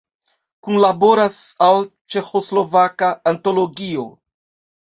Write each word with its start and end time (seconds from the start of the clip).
Kunlaboras 0.67 1.37
al 1.67 1.85
Ĉeĥoslovaka 2.13 3.11
antologio. 3.33 4.09